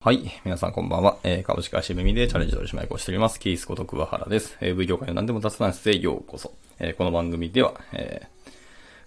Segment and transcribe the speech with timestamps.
[0.00, 0.30] はい。
[0.44, 1.18] 皆さんこんばんは。
[1.24, 3.40] えー、株式会社ミでチャレンジ取締役をしております。
[3.40, 4.56] キースこと桑原です。
[4.60, 6.52] えー、V 業界の何でも雑談室へようこそ。
[6.78, 8.28] えー、この番組では、え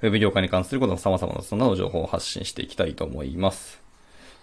[0.01, 3.79] ー、Web 業界に関することの様々なそんな情報を発信していきたいと思います。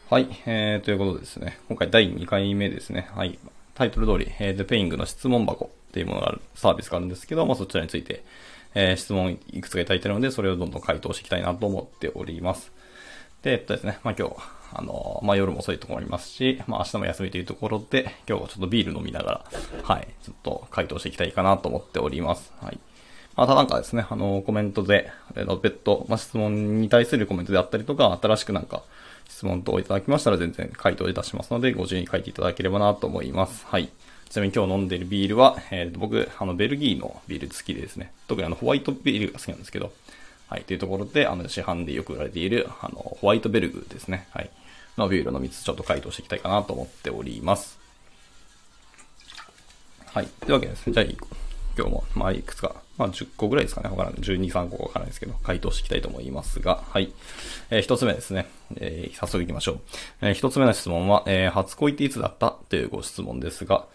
[0.08, 0.26] はい。
[0.46, 1.58] えー、ということでですね。
[1.68, 3.10] 今回第2回目ですね。
[3.14, 3.38] はい。
[3.74, 8.24] タイトル通り、えー、The Paying の質問箱っていうものがある、サービスがあるんですけど、まあそちらについて、
[8.74, 12.72] えー、質問いくつかいただいてるので、それをどんどん回答していきたいなと思っております。
[13.42, 22.52] で、えっとですね、まあ今日、あの、まあ夜も遅いところありますし、まあ明日も休みというところで、今日はちょっとビール飲みながら、はい、ちょっと回答していきたいかなと思っております。
[22.60, 22.78] はい。
[23.38, 28.82] またなんかですね、あの、コメントで、えの、別途、まあ、質問に対するコメントであったりとか、新しくなんか、
[29.28, 33.64] 質問等いただきましたら全然回答いたしますので、ご自由に書いていただければなと思います。
[33.66, 33.90] はい。
[34.28, 39.92] ちなみに今日飲んでいるビールは、えっー、僕、あの、ベルギーのビール好きでですね、特にあの、ホワイトビールが好きなんですけど、
[40.48, 44.28] はい、というところで、あの、市販でよく売られている、あの、ホワイトベルグですね。
[44.30, 44.50] はい。
[44.96, 47.78] のビュールの3つちょっと回答していきたいかなと思っております。
[50.06, 50.26] はい。
[50.40, 50.92] というわけですね。
[50.94, 51.06] じゃあ、
[51.76, 53.88] 今日も、まあ、いくつか、まあ、10個ぐらいですかね。
[53.88, 54.20] わからない。
[54.20, 57.12] 12、3個わからないですけど、回答していきたいと思いますが、はい。
[57.70, 58.46] えー、一つ目ですね。
[58.76, 59.80] えー、早速行きましょう。
[60.20, 62.56] えー、一つ目の質問は、えー、初恋っていつだった？
[62.68, 63.86] というご質問ですが、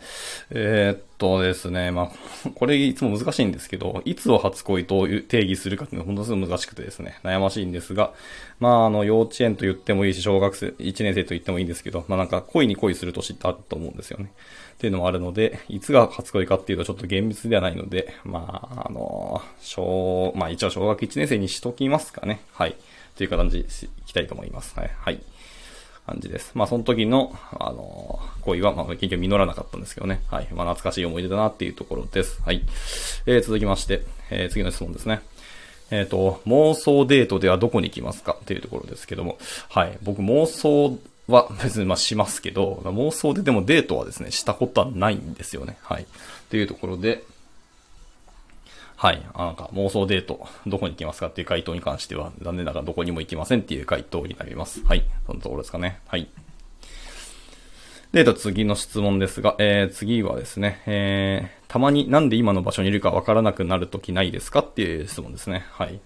[0.50, 8.14] えー、っとですね、まあ、これいつも難しいんですけど、いつを初恋と定義するかっていうのは本当に難しくてですね、悩ましいんですが、
[8.60, 14.32] まあ、あの、幼稚園と言ってもいいし、小学生、1年生と言ってもいいんですけど、まあなんか恋に恋する年ってあると思うんですよね。
[14.74, 22.42] っていうのもあるので、いつが初恋かっていうとちょっと厳密ではないので、ま、あの、小、まあ一応小学1年生にしときますかね。
[22.54, 22.76] はい。
[23.18, 23.68] という感じでい
[24.06, 24.78] きたいと思います。
[24.80, 24.92] はい。
[24.98, 25.20] はい。
[26.06, 26.52] 感じです。
[26.54, 30.22] まあその時の、あの、恋は、まあ結局実らなかったんですけどね。
[30.30, 30.48] はい。
[30.52, 32.42] まあ懐かしい思い出だなっていうところです。
[32.44, 32.62] はい。
[33.26, 35.22] えー、続きまして、えー、次の質問ですね。
[35.92, 38.38] えっ、ー、と、妄想デートではどこに行きますか？
[38.40, 39.38] っていうところですけども、
[39.70, 39.98] はい。
[40.02, 45.78] 僕妄想は別にましますけど、妄想ででもデートはですね、したことはないんですよね。
[45.84, 46.06] はい。
[46.50, 47.24] というところで、
[49.04, 49.22] はい。
[49.38, 54.82] なんか妄想デート、どこに行きますかっていう回答に関しては、残念ながらどこにも行きませんっていう回答になります。
[54.86, 55.04] はい。
[55.28, 56.00] そのところですかね。
[56.08, 56.30] はい。
[58.14, 65.66] で、と次の質問ですが、えー、次はですね、えー、たまになんで今の場所にいるかわからなくなるときないですかっていう質問ですね。
[65.72, 66.00] はい。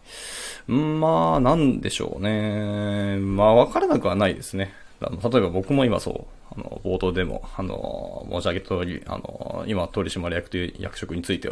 [0.71, 3.17] んまあ、なんでしょうね。
[3.19, 4.73] まあ、わからなくはないですね。
[5.01, 6.25] あの例えば僕も今そう、
[6.55, 11.51] あの、冒頭でも、あの、申し上げた通り、あの、今、取締役という役職について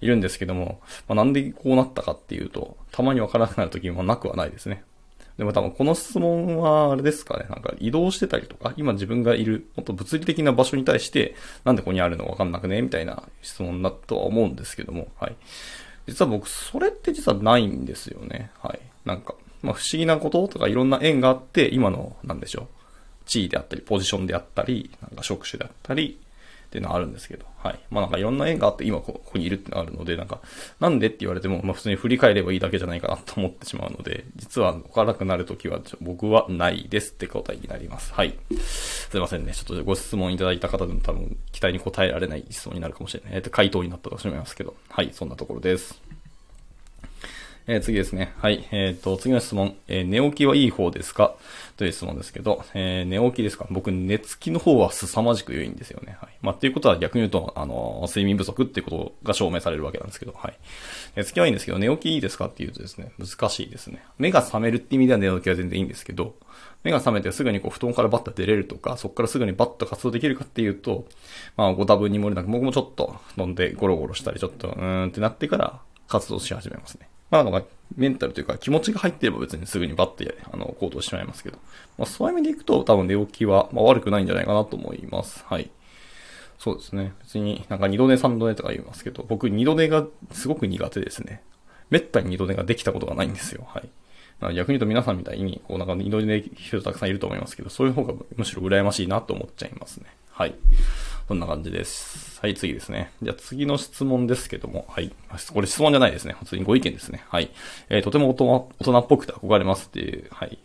[0.00, 4.84] いるんですけども、まあ、なんでこうなったかっていうと、たまにわからなくなる時もなくはないですね。
[5.38, 11.34] でも多分この質問はあれですかね、なんか移動してたりとか、今自分がいる、もっと物理的な場所に対して、
[11.64, 12.82] なんでここにあるのわかんなくね？
[12.82, 15.36] みたいな質問だとは思うんですけども、はい。
[16.06, 18.50] 実は僕、それって実はないんですよね。
[18.60, 18.80] はい。
[19.06, 22.66] なんか、まあ、不思議なこととかいろんな縁があって、今の、なんでしょう、
[23.24, 26.18] 地位であったり、ポジションであったり、なんか職種であったり、
[26.70, 27.80] っていうのはあるんですけど、はい。
[27.90, 30.38] まあなんかいろんな縁があって今ここにいるってのがあるので、なんか、
[30.78, 38.14] なんでって言われても、まあ普通に振り返ればいいだけじゃないかなと思ってしまうので、実はわからなくなるときは僕はないですって答えになります。
[38.14, 38.38] はい。
[38.60, 39.52] すいませんね。
[39.52, 43.32] ちょっとご質問いただいた方でも多分期待に応えられない質問になるかもしれない。
[43.34, 46.00] えっと、回答になったとしますけど、はい、そんなところです。
[47.72, 48.32] えー、次ですね。
[48.38, 48.66] はい。
[48.72, 49.76] えっ、ー、と、次の質問。
[49.86, 51.36] えー、寝起きはいい方ですか？
[51.76, 53.68] という質問ですけど、え寝起きですか？
[53.70, 56.16] 僕、寝つきの方は凄まじく良いんですよね。
[56.20, 56.30] はい。
[56.42, 60.58] まあ、っていうことは逆に言うと、あの睡眠不足っていうことが証明されるわけなんですけど、はい。
[61.14, 64.02] 寝つきはいいんですけど、寝起きいいですかっていうとですね、難しいですね。
[64.18, 66.34] 目が覚めるって意味では寝起きは全然いいんですけど、
[66.82, 71.06] 目が覚めてすぐにこう布団からバッと出れるとか、そこからすぐにバッと活動できるかっていうと、
[71.56, 77.08] まあ、ご多分に漏れなく、僕もちょっと飲んでゴロゴロしたり、ちょっと、うーんってなってから活動し始めますね。
[77.30, 77.64] まあ、なんか、
[77.96, 81.58] メンタルというか気持ちが入ってれば別にすぐにバッて、あの、行動してしまいますけど。
[81.98, 85.44] まあ、そういう意味でいくと多分寝起きは、まあ、悪くないんじゃないかなと思います。
[85.46, 85.70] はい。
[86.58, 87.14] そうですね。
[87.22, 91.42] 別になんか二度寝三度寝とか言いますけど、僕二度寝がすごく苦手ですね。
[91.88, 93.66] めったに二度寝ができたことがないんですよ。
[93.66, 93.88] はい。
[94.54, 100.06] 逆に言うと皆さんみたいに、こうなんか二度寝できる人たくさんいると思いますけど、そういう方がむしろ羨ましいなと思っちゃいますね。
[100.40, 100.54] はい。
[101.28, 102.40] そんな感じです。
[102.40, 103.12] はい、次ですね。
[103.22, 105.12] じゃあ次の質問ですけども、はい。
[105.52, 106.34] これ質問じゃないですね。
[106.38, 107.22] 普通にご意見ですね。
[107.28, 107.50] はい。
[107.90, 108.34] えー、とても大
[108.80, 110.58] 人っぽくて憧れますっていう、はい。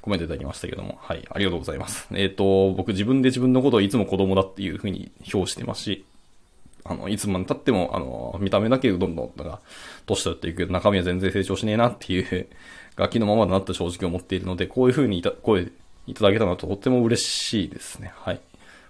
[0.00, 1.24] コメントいただきましたけども、はい。
[1.30, 2.08] ありがとうございます。
[2.10, 6.04] えっ、ー、と、僕自分で自分のことをいつも子供だっていうふうに表してますし、
[6.82, 9.60] あの、いつまで経っても、あの、見た目だけどんどん、だか、
[10.06, 12.48] 年取っていく、中身は全然成長しねえなっていう、
[12.96, 15.68] ガキのままだなって正直思っているので、こういうふうにいた、声
[16.08, 18.12] いただけたのはとっても嬉しいですね。
[18.16, 18.40] はい。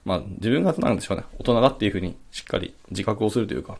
[0.04, 3.78] まあ、自分がなんでしょうね、大人だっていうふうにしっかり自覚をするというか、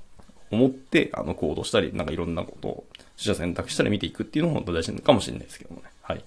[0.51, 2.85] 思って、あの、行動したり、なんかいろんなことを、
[3.17, 5.89] 取捨選択したり見ていくっていうのも大事かもしれないですけどもね。
[6.03, 6.25] はい。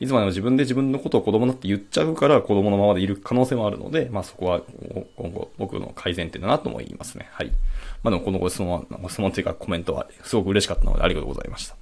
[0.00, 4.62] いつまでも自分で自分のことを子供だって言っちゃうから子供のままでいる可能性もあるので、まあそこは
[5.16, 7.28] 今後僕の改善点だなとも言いますね。
[7.32, 7.52] はい。
[8.02, 11.76] まあでもこのご質問は、ご質問というかコメントはすごく嬉しかったのでありがとうございました。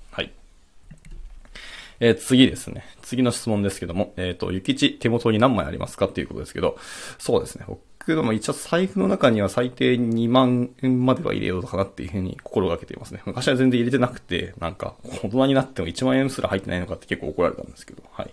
[2.01, 2.85] えー、次ですね。
[3.03, 6.79] 次の質問ですけども、えっ、ー、と、ゆきち手元に何枚ありますかっていうことですけど、
[7.19, 7.65] そうですね。
[7.69, 13.21] 僕ども一応財布の中には最低2万円までは入れようかなっていうふうに心がけていますね。
[13.27, 18.31] 昔は全然入れてなくて、なんか、大人になっても1万円すら入ってないのかって結構怒られたんですけど、はい。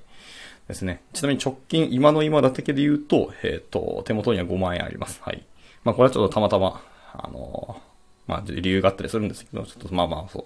[0.69, 1.01] ですね。
[1.13, 5.19] ちなみに直近、今の今だけで言うと、えっ、ー、と、手元には5万円あります。
[5.21, 5.43] はい。
[5.83, 6.81] まあこれはちょっとたまたま、
[7.13, 10.45] あのー、まあ理由があったりするんですけど、ちょっとまあまあそう、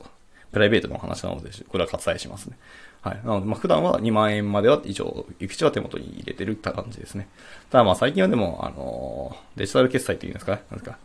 [0.51, 2.57] プライベートの話なので、これは割愛しますね。
[3.01, 3.21] はい。
[3.25, 7.27] なので、まあ、普段は2万円までは一応、ゆきちは手元に入れてるって感じですね。
[7.69, 10.61] ただまあ、最近はでも、あの、デジタル決済っていうんですかね。
[10.69, 10.97] なんですか。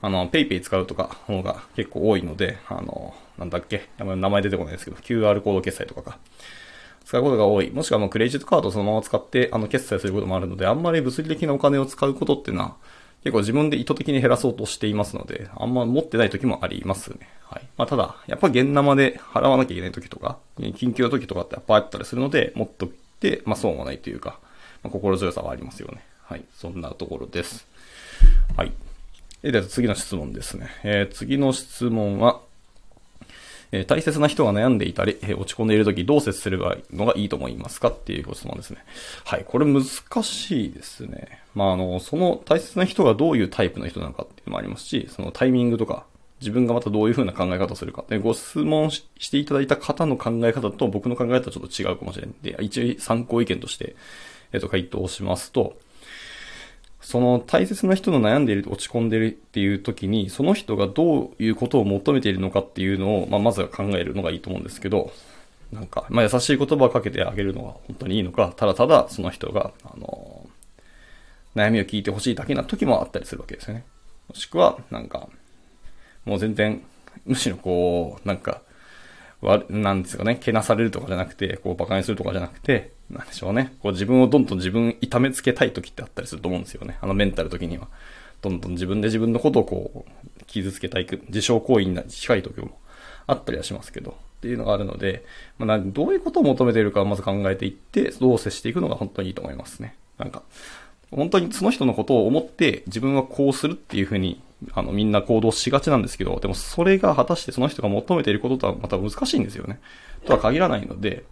[0.00, 3.88] あの、ペイペイ使うとか、方が結構多いので、あの、なんだっけ。
[3.98, 6.18] 名前出てこないですけど、QR コード決済とかか。
[7.04, 7.70] 使うことが多い。
[7.70, 12.76] もしくはもうクレジットカードそのまま使って、あの、決済することもあるので、あんまり物理的なお金を使うことっていうのは、
[13.26, 17.28] 結構自分で意図的に減らそうとしていますので、あんま持ってない時もありますね。
[17.42, 17.66] はい。
[17.76, 24.38] まあ、ただ、やっぱ現生で払わなきゃいけない時とか、緊急の時とかってやっぱあったりするので、持っといて、まあ、損はないというか、
[24.84, 26.04] まあ、心強さはありますよね。
[26.22, 26.44] はい。
[26.54, 27.66] そんなところです。
[28.56, 28.70] はい。
[29.42, 30.68] では次の質問ですね。
[30.84, 32.40] えー、次の質問は、
[33.72, 38.84] えー、大切な人が悩んでいたり、えー、落ち込んでいるときどう接すればのがいいと思いますかっていうご質問ですね。
[39.24, 39.84] はい、これ難
[40.22, 41.40] しいですね。
[41.54, 46.04] まあ、あの、その大切な人がどういうタイプの人なのかっていうのもありますし、そのタイミングとか、
[46.40, 48.04] 自分がまたどういう風な考え方をするか。
[48.08, 53.96] で、ご質問していただいた方の考え方と僕の考え方はちょっと違うかもしれないんで、一応参考意見として、
[54.52, 55.76] えっ、と、回答しますと、
[57.06, 65.12] その大切な人の悩んでいる、落ち込んでいるっていう時に、その人がどういうことを求めているのかっていうのを、まあ、まずは考えるのがいいと思うんですけど、
[65.70, 70.48] なんか、まあ、優しい言葉をかけてあげるのが本当にいいのか、ただただその人が、あの、
[71.54, 73.84] 悩みを聞いてほしいだけな時もあったりするわけですよね。
[74.28, 75.28] もしくは、なんか、
[76.24, 76.82] もう全然、
[77.24, 78.62] むしろこう、なんか、
[79.68, 83.74] なんですかね、けなされるとかじゃなくて、こう、馬鹿にするとかじゃなくて、なんでしょうね。
[83.80, 86.98] こう、自分をどんどん自分痛めつけたい時ってあったりすると思うんですよね。
[87.00, 87.88] あのメンタル時には。
[88.42, 92.78] どんどん自分で自分のことをこう、傷つけたい、自傷行為に近い時も
[93.26, 95.24] あったりはしますけど、っていうのがあるので、
[95.58, 99.94] まあ、どういうことを求めているかをまず考えていって、どう接していくのが本当にいいと思いますね。
[100.18, 100.42] なんか、
[101.10, 104.40] 本当にその人のことを思って自分はこうするっていうふうに、
[104.72, 109.80] あの、みんな行動しがちなんですけど、でもそれが果たしてその人が求めていることとはまた難しいんですよね。
[110.24, 111.24] とは限らないので、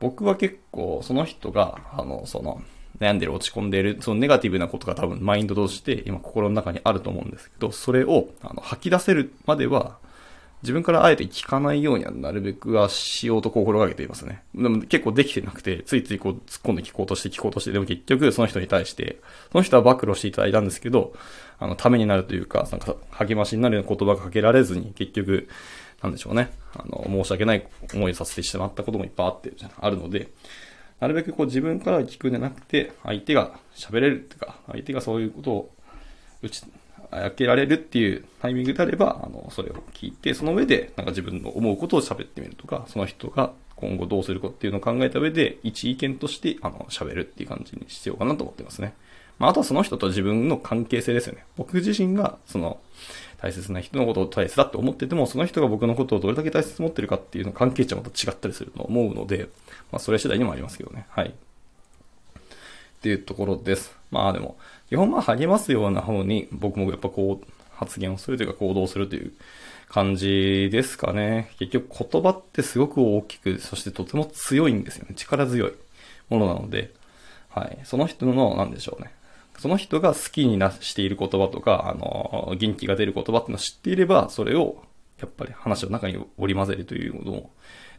[0.00, 2.62] 僕は結構その人が、あの、その、
[2.98, 9.98] 悩んでる、落ち込んでいる、そのネガティブなことが多分マインドとして今心の中にあると思うんですけど、それをあの吐き出せるまでは、
[10.62, 14.44] 自分からあえて聞かないようにはなるべくはしようと心がけていますね。
[14.54, 19.18] でも結構できてなくて、ついついこう突っ込んで聞こうとして聞こうとして、でも結局その人に対して、
[19.50, 21.14] その人は暴露していただいたんですけど、
[21.62, 25.48] あの、ためになるというか、なんか励ましになるような言葉がかけられずに、結局、
[26.02, 26.50] なんでしょうね。
[26.74, 30.28] あの、申し訳ない思いをさせてしまったこともいっぱいあって、あるので、
[30.98, 35.74] なるべくこう自分から聞くんじゃなくて、相手が喋れるっていうか、相手がそういうことを
[36.42, 36.64] 打ち、
[37.10, 48.94] 開けられるっていうタイミングであれば、あの、それを聞いて、その上で、なんか自分の思うことを喋ってみるとか、その人が今後どうするかっていうのを考えた上で、一意見として、あの、喋るっていう感じにしようかなと思ってますね。
[49.38, 51.44] まあ、あとはその人と自分の関係性ですよね。
[51.56, 52.80] 僕自身が、その、
[53.42, 59.48] 大切な人のことを大切だって思ってても、その人が僕のことをどれだけ大切に持ってるかっていうの関係値はまた違ったりすると思うので、
[59.90, 61.06] まあ、それ次第にもありますけどね。
[61.10, 61.28] はい。
[61.28, 61.32] っ
[63.02, 63.96] ていうところです。
[64.12, 64.56] まあでも、
[64.88, 69.32] 基本まあ励ますような方に僕もやっぱこう発言をするというか行動するという
[69.88, 71.50] 感じですかね。
[71.58, 75.14] 結局言葉ってすごく大きく、そしてとても強いんですよね。
[75.16, 75.72] 力強い
[76.28, 76.92] ものなので、
[77.50, 77.78] はい。
[77.82, 79.12] その人の、なんでしょうね。
[79.62, 84.82] その人が好きになしている言葉とか、あの、元気が出る言葉っていうのを知っていれば、それを、
[85.20, 87.50] やっぱり話の中に織り交ぜるということも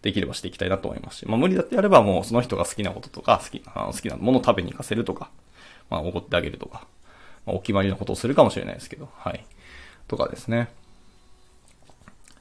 [0.02, 5.32] できればしていきたいなと思いますし、まあ無理だってやればもうその人が好きなこととか、好きな、好きなものを食べに行かせるとか、
[5.90, 6.86] まあ怒ってあげるとか、
[7.46, 9.46] まあお決まりのことをするかもしれないですけど、はい。
[10.10, 10.68] とかですね。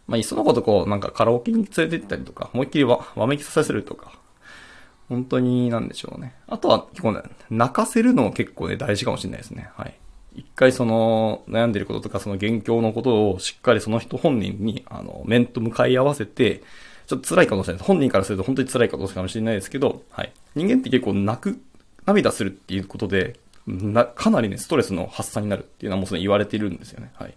[0.09, 4.19] まあ、いっそのことこう、なんかカラオケに連れて行ったりとか、思いっきりわ、わめきさせるとか、
[5.09, 6.35] 本当になんでしょうね。
[6.49, 9.71] あとは結構ね、泣かせるのも結構ね、大事かもしれないですね。
[9.77, 9.95] はい。
[10.35, 16.63] 一回その、悩んでることとか、その現況のことをしっかりその人本人に、あの、面と向かい合わせて、
[17.07, 17.87] ちょっと辛いかもしれないです。
[17.87, 20.33] 本人からすると本当に辛いかもしれないですけど、はい。
[20.55, 21.61] 人間って結構泣く、
[22.07, 27.11] 涙するっていうことで、な、かなりね、ストレスの発散になるっていうのはもうすでに言われているんですよね。
[27.15, 27.29] はい。
[27.29, 27.35] で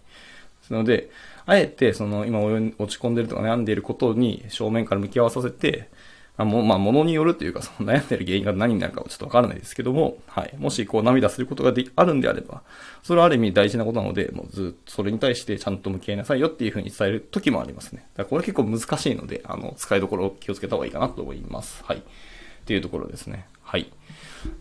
[0.64, 1.10] すので、
[1.46, 5.90] あえて、その、今落ち込んでるとか悩んでいることに正面から向き合わさせて、
[6.38, 10.54] まあ、も、まあ、ものによるというか、その悩んでる原因が何になるかはちょっとわからないですけども、はい。
[10.58, 12.64] もしこう涙することがであるんであれば、
[13.04, 18.08] それはある意味大事なことなので、もうずっとそれに対してちゃんと向き合いなさいよっていうふうに伝える時もありますね。
[18.16, 21.84] だからこれ結構難しいので、あの、使いどころを気をつけた方がいいかなと思います。
[21.86, 21.98] はい。
[21.98, 22.02] っ
[22.66, 23.46] ていうところですね。
[23.62, 23.92] はい。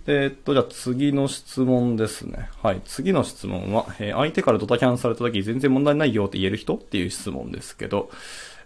[0.07, 2.50] えー、っと、じゃあ次の質問ですね。
[2.62, 2.81] はい。
[2.85, 8.11] 次の質問は、えー、相手からドタキャンされた時全然問題ないよって言える人っていう質問ですけど、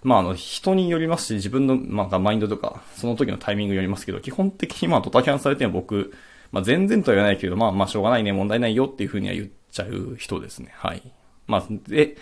[0.03, 6.15] まあ、あの、人によりますし、自分の、まあ、マインドとか、その時のタイミングによりますけど、基本的にまあ、ドタキャンされても僕、
[6.53, 10.73] まあ、全然とは言わないけど、まあ、まあ、しょうがないね、問題ないよっていうふうには言っちゃう人ですね。
[10.75, 11.03] はい。
[11.47, 12.17] まあ、で、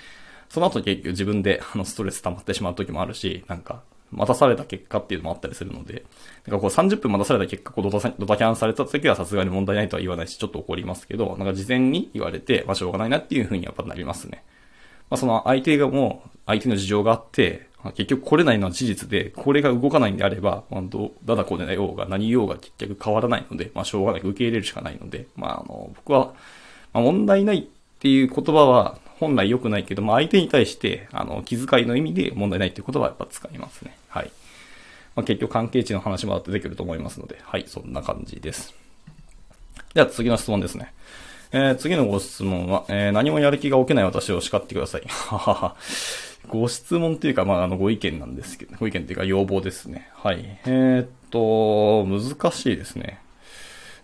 [0.49, 6.05] その後結局自分で、あの、ストレス溜まってしまう時もあるし、なんか、待たされた結果っていうのもあったりするので、
[6.47, 14.45] なんかこう30分待たされた結果、こうドタドタキャンされた時はさすがに問題ないとは言わないし、ちょっと怒りますけど、なんか事前に言われて、まあしょうがないなっていうふうにやっぱなりますね。
[15.11, 26.35] まあその相手がもう、相手の事情があって、結局来れないのは事実で、これが動かないんであれば、まあ、ど、だだこねなようが何言おうが結局変わらないので、まあ、しょうがなく受け入れるしかないので、まあ、あの、僕は、
[26.93, 27.63] まあ、問題ないっ
[27.99, 33.97] ていう言葉は本来良くないけど、まあ、相手に対して、あの、気遣いの意味で問題ないっていう言葉はやっぱ使いますね。
[34.09, 34.31] はい。
[35.15, 38.75] まあ、結局関係値の話もあってできると思いますので、はい、そんな感じです。
[39.95, 40.93] では次の質問ですね。
[41.53, 45.03] えー、次のご質問は、えー、何もやる気が起きない私を叱ってください。
[45.07, 45.77] ははは。
[46.49, 50.09] ご質問っていうか、まあ、あの、ご意見なんですけど、ご意見っていうか要望ですね。
[50.15, 50.59] はい。
[50.67, 53.21] えー、っと、難しいですね。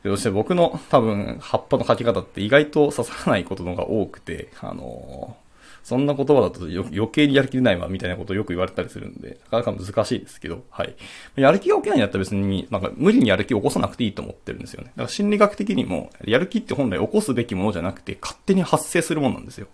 [0.05, 5.37] そして僕の多分、葉っぱの書き方って意外と刺さらないことのが多くて、あの
[5.85, 10.95] そんな言葉だと余計にやる気出ないわ、みたいなことをよく言われたりするんで、なかなか難しいですけど、はい。
[11.37, 14.93] やる気が起きないんだったら別に、なんか無理にやる気を起こさなくていいと思ってるんですよね。
[14.97, 19.67] だから心理学的にも、やる気って本来起こすべきものじゃなくて、勝手に発生するものなんですよ。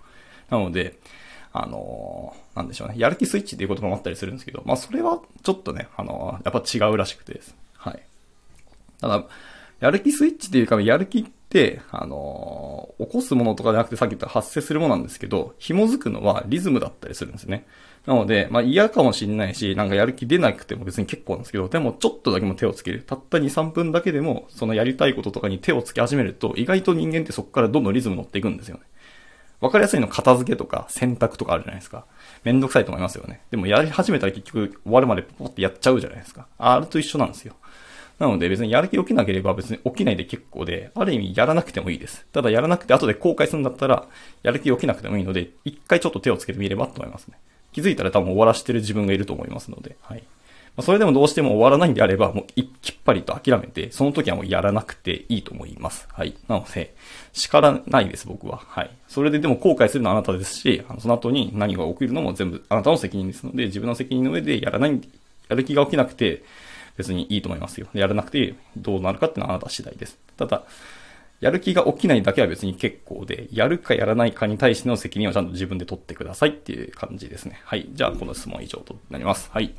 [0.48, 0.98] なので、
[1.52, 2.94] あのー、なんでしょうね。
[2.96, 7.54] やる気スイッチっていう言葉もあったりするんですけど、まあそれはちょっとね、あのー、やっぱ違うらしくてです。
[7.76, 8.02] はい。
[9.00, 9.24] ただ、
[9.80, 17.66] やる気スイッチっていうか、やる気って、あのー、起こすものとかじゃなくてさっき言った発生するものなんですけど、紐づくのはリズムだったりするんですね。
[18.06, 23.02] なので、まあ嫌かもしんないし、なんかやる気出なくても別に結構なんですけど、でもちょっとだけも手をつける。
[23.02, 28.82] たった2、3分だけでも、そのやりたいこととかに手をつけ始めると、意外と人間ってそこからどんどんリズム乗っていくんですよね。
[29.60, 32.04] わかりやすいの片付けとか選択とかあるじゃないですか。
[32.44, 33.40] めんどくさいと思いますよね。
[33.50, 36.46] でもやり始めたら結局終わるまでポッてやっちゃうじゃないですか。
[36.58, 37.54] あれと一緒なんですよ。
[38.18, 42.26] なので別にやる気起きなければ別に起きないで結構で、ある意味やらなくてもいいです。
[42.32, 44.06] ただやらなくて後で後悔するんだったら、
[44.42, 47.38] やる気起きなくてもいいので、一回ちょっと手をつけてみればと思いますね。
[47.72, 50.24] 気づいたら多分終わらしてる自分がいると思いますので、はい。
[50.78, 52.44] まそれでもどうしても終わらないんであれば、もう
[52.80, 56.06] きっぱりと諦めて、その時はもうやらなくていいと思います。
[56.12, 56.36] はい。
[56.46, 56.94] なので、
[57.32, 58.62] 叱らないです、僕は。
[58.64, 58.90] はい。
[59.08, 65.00] それででも後悔するのはあなたですし、あのその後に何が起きるのも全部あなたの責任ですので、自分の責任の上でやらない、
[65.48, 66.44] やる気が起きなくて、
[66.96, 67.88] 別にいいと思いますよ。
[67.92, 70.16] やらなくてどうなるかっていうのはあなた次第です。
[70.36, 70.62] ただ、
[71.40, 77.60] やる気が起きないだけは別に結構で、やるかやらないかに対しての責任をちゃんと自分で取ってくださいっていう感じですね。
[77.64, 77.88] はい。
[77.92, 79.48] じゃあ、この質問以上となります。
[79.52, 79.72] はい。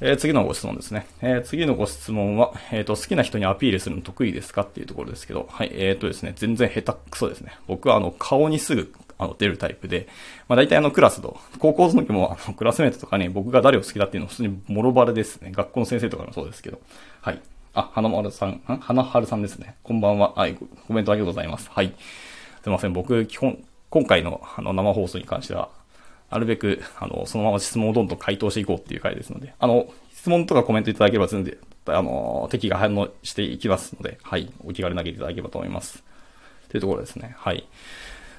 [0.00, 1.06] えー、次のご質問ですね。
[1.20, 5.72] えー、次のご質問は、えっ、ー、と、好きな人にアピールするの得意ですかっていうところですけど、はい。
[5.74, 7.52] えっ、ー、とですね、全然下手くそですね。
[7.66, 8.92] 僕はあの、顔にすぐ
[9.22, 10.08] あの、出るタイプで、
[10.48, 15.52] まあ大体あのクラスの、高校の時もあのクラスメートとかに僕が誰を好きだっていうのは普通にもろバレですね。
[15.52, 16.80] 学校の先生とかもそうですけど。
[17.20, 17.40] はい。
[17.74, 18.62] あ、花丸さん、ん？
[18.80, 19.76] 花春さんですね。
[19.82, 20.34] こんばんは。
[20.34, 21.70] はい、コメントありがとうございます。
[21.70, 21.94] はい。
[22.62, 22.92] すいません。
[22.92, 25.70] 僕、基本、今回のあの生放送に関しては、
[26.30, 36.04] なるべく、あの、そのまま質問をどんどん回答していこうっていう回ですので、あの、質問とかコメントいただければ全然、あの、敵が反応していきますので、はい、お気軽に投げていただければと思います。
[36.68, 37.34] というところですね。
[37.38, 37.66] はい。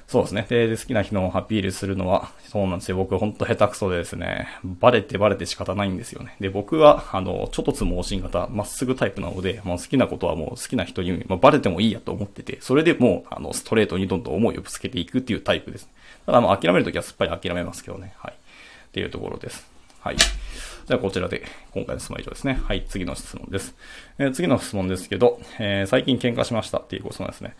[0.06, 0.46] そうですね。
[0.48, 2.96] で、好きな人のアピールするのは、そうなんですよ。
[2.96, 6.36] 僕ほんと下手くそでですね、バレてバレて仕方ないんですよね。
[6.40, 15.88] で、僕は、あの、ちょっとつ盲信型、まっすぐタイプなので、もう好きなことはもう好きな人に、まあ、バレてもいいやと思ってて、それでもう、あの、ストレートにどんどん思いをぶつけていくっていうタイプです。
[16.26, 18.14] ただ、まあ、諦めるときはすっぱり諦めますけどね。
[18.18, 18.34] はい。
[18.34, 19.66] っていうところです。
[20.00, 20.16] はい。
[20.16, 22.60] じゃあ、こちらで、今回の質問は以上ですね。
[22.62, 23.74] はい、次の質問です。
[24.18, 27.56] えー、次の質問ですけど、えー、最近喧嘩しましたっていうご質問ですね。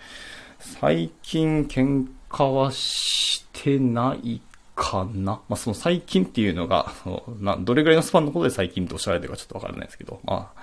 [0.64, 4.40] 最近喧嘩はしてない
[4.74, 5.40] かな？
[5.48, 6.90] まあ、その最近っていうのが、
[7.38, 10.62] などれぐらいのスパンのことで最近とおっしゃられてるかちょっとわからないですけど、まあ、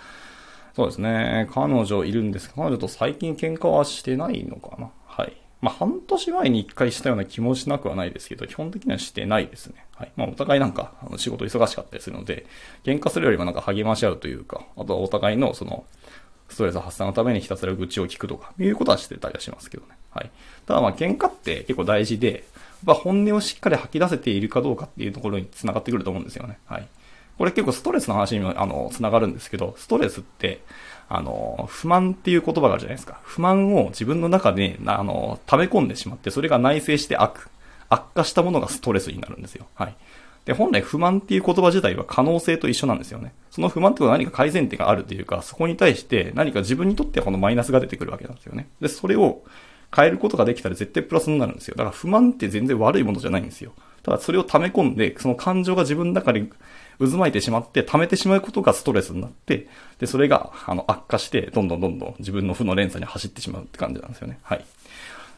[0.75, 1.47] そうですね。
[1.53, 4.89] 彼女いるんです彼女と最近喧嘩はしてないのかな？
[5.05, 5.37] はい。
[5.61, 9.85] まあ、半年前に一回したような気もしなくはないですけど、基本的にはしてないですね。
[9.95, 10.11] はい。
[10.15, 12.47] まあ、お互いなんか、あの仕事忙しかったりするので、
[12.83, 15.85] 喧嘩するよりもなんか励まし合うというか、あとはお互いのその、
[16.51, 19.89] ストレス発散のためにひたすら愚痴を聞くとか、いうことはしてたりはしますけどね。
[20.11, 20.29] はい。
[20.65, 22.41] ただまあ喧嘩って結構大事で、やっ
[22.85, 26.57] ぱ本音をしっかり吐き出せているかどうかっていうところに繋がってくると思うんですよね。
[26.65, 26.87] はい。
[27.37, 30.61] これ結構ストレスの話にも、あの、つながるんですけど、ストレスって、
[31.09, 33.19] あの、不満っていう言葉があるじゃないですか。
[33.23, 37.49] 不満を自分の中で、あの、溜め込んでしまって、それが内省して悪、
[37.89, 39.65] 悪化したものがストレスになるんですよ。
[39.75, 39.95] はい。
[40.45, 43.33] で、本来不満っていう言葉自体は可能性と一緒なんですよね。
[43.51, 48.67] その不満ってことは何か改善点があるというか、そこに対して何か自分にとってはこのマイナスが出てくるわけなんですよね。
[48.79, 49.43] で、それを
[49.95, 51.75] 変えることができたら絶対プラスになるんですよ。
[51.75, 53.73] だから不満って全然悪いものじゃないんですよ。
[54.03, 56.47] ただそれを溜め込んで、その感情が自分の中で
[56.97, 59.67] 渦巻いてしまって、溜めてしまうことがストレスになって、
[59.99, 64.39] で、それが、あの、悪化して、どんどんどんどん自分の負の連鎖に走ってしまうって感じなんですよね。
[64.43, 64.65] はい。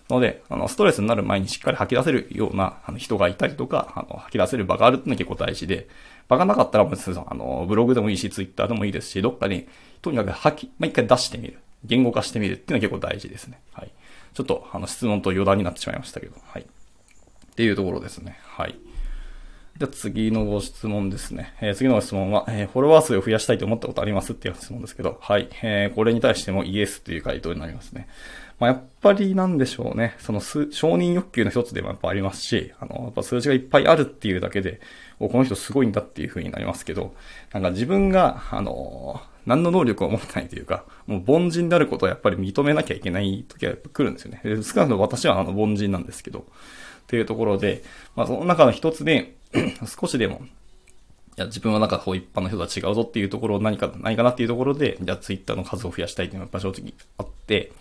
[0.10, 5.88] ので、あの、ストレスになる前にしっかり吐き出せるような、あの、人がいたりとか、あの、吐き出せる場があるってのは結構大事で、
[6.28, 9.68] 場がなかったら、あの、ブログでもいいし、ツイッターでもいいですし、どっかに、
[10.02, 11.60] とにかく吐き、まあ、一回出してみる。
[11.86, 13.60] 言語化してみるっていうのは結構大事ですね。
[13.74, 13.92] はい。
[14.34, 16.62] ちょっと、あの、質問と余談になってしまいましたけど、はい。
[16.62, 16.66] っ
[17.56, 18.40] ていうところですね。
[18.44, 18.76] はい。
[19.78, 21.54] じゃ次のご質問ですね。
[21.60, 25.50] えー、次のご質問は、えー、フォロワー数を増やしたいと思ったことありますっていう質問ですけど、はい。
[25.62, 28.08] えー、これに対してもイエスという回答になりますね。
[28.64, 30.16] まあ、やっぱりなんでしょうね。
[30.20, 34.80] その承認欲求の一つでもやっぱありますし、あの、やっぱ数字がいっぱいあるっていうだけで、
[35.20, 37.14] おこの人すごいんだっていう風になりますけど、
[37.52, 44.40] なんか自分が、あの、何の能力を持ってないというか、もう凡人であることをやっぱり認めなきゃいけない時はやっぱ来るんですよね。
[44.44, 46.44] 少なくとも私はあの凡人なんですけど、っ
[47.08, 47.84] ていうところで、
[48.16, 49.36] まあその中の一つで、
[50.00, 50.40] 少しでも、
[51.38, 57.74] いや、自分はなんかこう一般の人とは違うぞっていうところを何か、ないかなっていうところで、じゃあツイッターの数を増やしたいっていうのがやっぱ正直あって、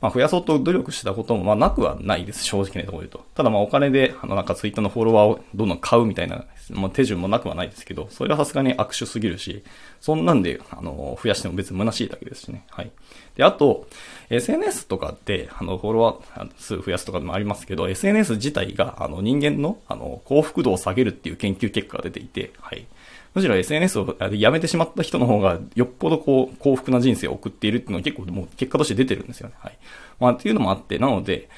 [0.00, 3.24] まあ増やそうと努力したこともまあなくはないです、正直なところで言うと。
[3.34, 9.62] ただまあお金で、あのなんかツイッターのフォロワーをどんどん買うみたいな、まあ手順もなくはないですけど、それはさすがに握手すぎるし、
[10.00, 12.64] そんなんで、あの、増やしても別に虚しいだけですしね。
[12.70, 12.90] はい。
[13.36, 13.86] で、あと、
[14.30, 22.86] SNS とかって、あの、フォロワー数増やすとかでもありますけど、SNS 自体が、あの、人間の、あの、幸福度を下げるっていう研究結果が出ていて、はい。
[23.34, 29.54] むしろ SNS をやめてしまった人の方が、よっぽどこう、幸福な人生を送っているっていうのは結構もう結果として出てるんですよね。
[29.58, 29.78] はい。
[30.18, 31.48] まあ、っていうのもあって、なので、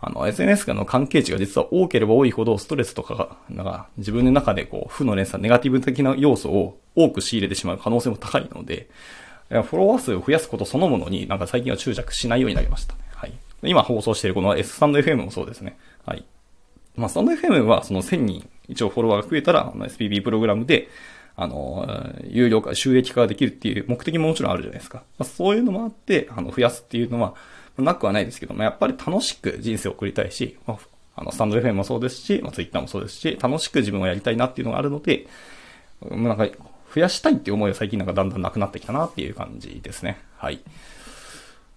[0.00, 8.88] あの、SNS の関係値が実は多ければ多いほど、ストレスとかが、なんか、自分の中でこう、負の連鎖、ネガティブ的な要素を多く仕入れてしまう可能性も高いので、
[9.48, 12.94] フォロワー数を増やすことそのものになんか最近は注着しないようになりました。
[13.14, 13.32] はい。
[13.62, 15.78] 今放送しているこの S スタンド FM もそうですね。
[16.04, 16.24] はい。
[16.96, 20.88] まあ、スタンド FM はその1000人、一応フォロワーが増えたら、SPB プログラムで、
[21.36, 21.86] あの、
[22.28, 25.02] 有料化、収益化ができるっていう目的ももちろんあるじゃないですか。
[25.18, 27.34] まあ、そういうのもあって、あの、増やすっていうのは、
[27.76, 30.78] なくはないですけども、やっぱり楽しく人生を送りたいし、まあ、
[31.16, 35.26] あの、スタンド FM もそうですし、まあ、Twitter もそうですし、楽しく自分をやりたいなっていうのがあるので、
[36.10, 36.46] なんか、
[36.94, 40.18] 増やしたいっていう思いは最近なんかだんだんなくなってきたなっていう感じですね。
[40.36, 40.54] はい。
[40.54, 40.58] っ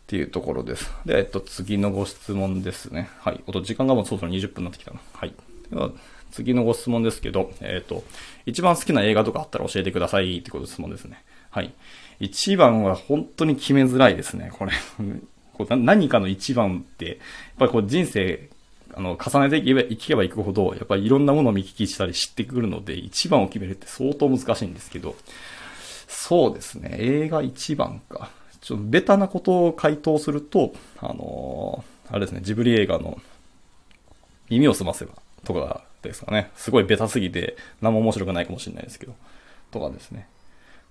[0.06, 0.91] ていうところです。
[1.06, 3.10] で、えっと、次のご質問ですね。
[3.20, 3.43] はい。
[3.48, 5.00] おと、時間がもうそろそろ20分になってきたな。
[5.13, 5.34] はい。
[5.72, 5.91] では、
[6.32, 8.04] 次のご質問ですけど、えっ、と、
[8.46, 11.24] 一番好きな映画とかあったら教えてくださいってこと質問ですね。
[11.50, 11.74] はい。
[12.20, 14.72] 一番は本当に決めづらいですね、これ。
[15.76, 17.18] 何かの一番って、やっ
[17.60, 18.50] ぱりこう人生
[18.98, 25.16] あの、重ねていけば、いけばいくほど、やっぱりいろんなものを見聞きしたり知ってくるので、一番を決めるって相当難しいんですけど、
[26.08, 28.32] そうですね、映画一番か。
[28.60, 33.22] ちょっとベタなことを回答すると、あのー、あれですね、ジブリ映画の、
[34.50, 35.13] 耳を澄ませば
[35.44, 36.52] とかですかね。
[36.56, 39.16] すごいベタすぎて、何も面白くないかもしれないですけど、
[39.72, 40.28] とかですね。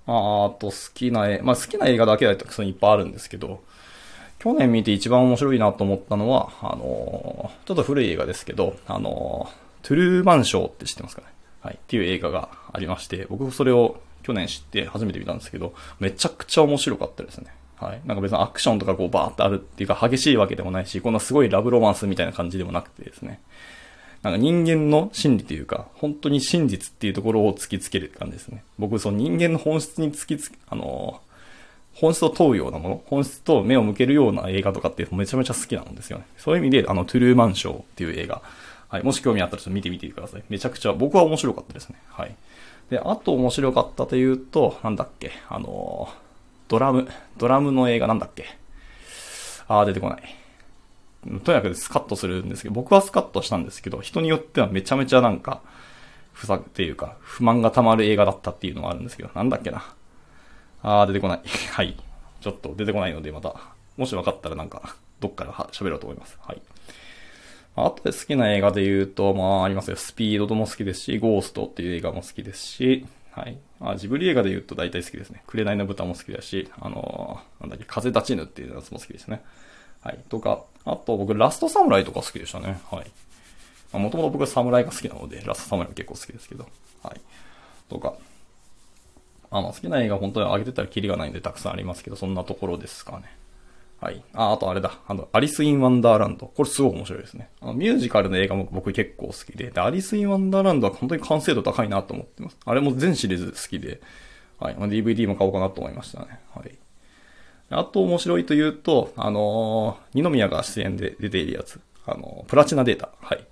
[0.07, 3.63] まあ、あと好きな絵、まあ好きな映画だけだといっぱいあるんですけど、
[4.39, 11.29] 去年見て一番面白いなと思ったのは、あのー、ちょっと古い映画ですけど、あのー、トゥルーマンショーって知ってますかね
[11.63, 11.75] はい。
[11.75, 17.47] っていう映画がありまして、僕それを去年知って初めて見たんですけど、めちゃくちゃ面白かったですね。
[17.77, 18.01] はい。
[18.05, 23.41] なんか別にアクションとかこうバーってあるっていうか激しいわけでもないし、こんなすごいラブロマンスみたいな感じでもなくてですね。
[24.27, 28.65] なんか人間の心理というか、本当に真実っていうところを突きつける感じですね。
[28.79, 31.21] 僕、その人間の本質に突きつけ、あの
[31.95, 36.27] 本質を問うようなもの、本質と目を向けるような映画とかってめちゃめちゃ好きなんですよね。
[36.39, 38.43] そういう意味で、あの、トゥルーマンショーっていう映画。
[38.89, 39.03] はい。
[39.05, 40.43] もし興味あったらちょっと見てみてください。
[40.49, 41.97] めちゃくちゃ、僕は面白かったですね。
[42.11, 42.35] はい。
[42.91, 46.09] で、あと面白かったというと、なんだっけ、あの
[46.69, 48.45] ドラム、ドラムの映画なんだっけ。
[49.69, 50.23] あー、出てこない。
[51.45, 55.63] とにかくスカッとするんですけど、僕はスカッとしたんですけど、人によってはめちゃめちゃなんか、
[56.33, 59.85] ふざっていうか、不満が溜まる映画だったっていうのがあるんですけど、なんだっけな。
[60.83, 61.41] あー、出てこない。
[61.73, 61.97] はい。
[62.41, 63.55] ちょっと出てこないので、また、
[63.97, 66.39] もし分かったらなんか、どっから喋ろうと思います。
[66.41, 66.61] はい。
[67.75, 69.97] あとで好きな映画で言うと、まあ、ありますよ。
[69.97, 73.59] スピードとも好きですし、ゴーストっていう映画も好きですし、はい。
[73.81, 75.43] あジブリ映画で言うと大体好きですね。
[75.47, 79.43] 紅の豚も好きだし、あのー、なんだっけ、風立ちぬっていうやつも好きですね。
[80.07, 80.19] はい。
[80.29, 82.81] とか、あと僕、ラストサムライとか好きでしたね。
[82.93, 83.99] はい。
[83.99, 86.69] もともと僕はサムライが好きなので、ラストサムライも結構好きですけど。
[87.03, 87.21] はい。
[87.89, 88.15] とか、
[89.51, 93.25] あま好きな映画本当に上げてたらキリがないんでたくさんありますけど、そんなところですかね。
[94.01, 94.23] はい。
[94.33, 94.97] あ、あとあれだ。
[95.09, 96.47] あの、アリス・イン・ワンダーランド。
[96.47, 97.49] これすごい面白いですね。
[97.61, 102.57] あのミュージカルの映画も僕結構好きで、で、アリス・イン・ワンダーランドは本当に完成度高いなと思ってます。
[102.65, 104.01] あれも全シリーズ好きで、
[104.61, 104.77] はい。
[104.77, 106.39] まあ、DVD も買おうかなと思いましたね。
[106.55, 106.79] はい。
[107.71, 111.81] あと面白いというと、あのー、二宮が出演で出ているやつ。
[112.07, 113.11] あのー、プラチナデータ。
[113.21, 113.45] はい。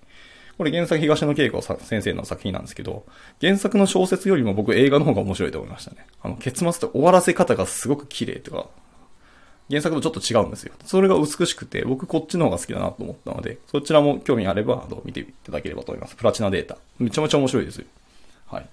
[0.57, 3.05] これ原作東野圭吾先生の作品なんですけど、
[3.40, 6.07] 原作の小説よりも僕映画の方が面白いと思いましたね。
[6.22, 8.68] あの、結末と終わらせ方がすごく綺麗とか、
[9.68, 10.72] 原作とちょっと違うんですよ。
[10.85, 16.14] それが美しくて、僕こっちの方が好きだなと思ったので、そちらも興味あれば、あの見ていただければと思います。
[16.14, 16.77] プラチナデータ。
[17.00, 17.87] めちゃめちゃ面白いですよ。
[18.46, 18.62] はい。
[18.62, 18.66] っ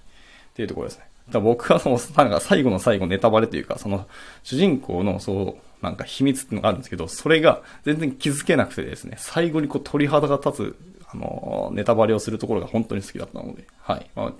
[0.54, 1.06] ていうところですね。
[1.30, 4.06] だ僕はその、なんか最後の最後ネタバレというか、その、
[4.42, 10.76] 主人公の、そう、なんか秘密っていうのがあるんですけど、それが全然気づけなくてですね、最後にこう鳥肌が立つ、
[11.12, 14.06] あの、ネタバレをするところが本当に好きだったので、はい。
[14.14, 14.32] まあ、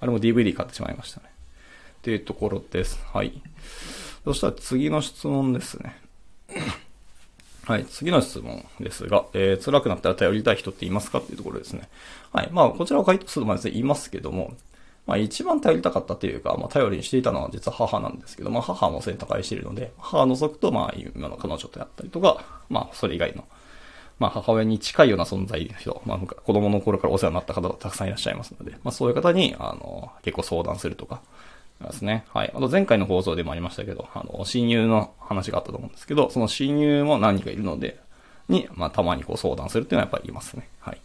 [0.00, 1.26] あれも DVD 買ってしまいましたね。
[1.98, 3.00] っていうところです。
[3.12, 3.42] はい。
[4.24, 5.96] そしたら次の質問ですね。
[7.66, 11.88] はい、次の質問ですが、えー、辛くなったら頼りたい人っていますかっていうところですね。
[12.32, 14.54] はい、まあ、こちらを回答する前に言いますけども、
[15.08, 23.44] まあ一番頼りたかったというか、まあ頼りにしていたのは実は母なんですけど、まあ母も選択しているので、母を除くと、まあ今の彼女とやったりとか、まあそれ以外の、
[24.18, 31.22] まあ母親に近いような存在の人、まあ子供の頃からお世話になった方がたくさんいらっしゃいますので、まあそういう方に、あの、結構相談するとか、
[31.80, 32.24] ですね。
[32.34, 32.52] はい。
[32.54, 38.00] あと前回の放送でもありましたけど、あの、親友の話があったと思うんですけど、その親友も何人かいるので、
[38.48, 40.68] に、まあたまにこう相談するっていうのはやっぱりいますね。
[40.80, 41.00] はい。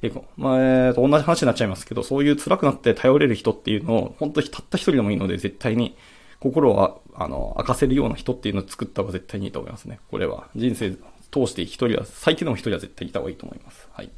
[0.00, 5.96] で、まあ、えー、と、同じ話になっちゃいますけど、そういう辛くなって頼れる人っていうのを、本当にたった一人でもいいので、絶対に、
[6.40, 10.00] 心を、あの、明かせるような人っていうのを作った方が絶対にいいと思いますね。
[10.10, 10.90] これは、人生
[11.30, 13.88] 通して一人は、最低でも一人は絶対いた方がいいと思います。
[13.92, 14.10] はい。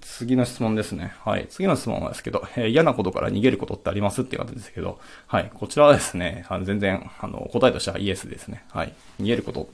[0.00, 1.14] 次の質問ですね。
[1.24, 1.46] はい。
[1.50, 5.50] 次の質問はですけど、えー、嫌なことから逃げることってありますっていう感じですけど、はい。
[5.52, 8.64] こちらはですね、あの全然、あの、答えとしてはイエスですね。
[8.70, 8.92] はい。
[9.20, 9.68] 逃げること。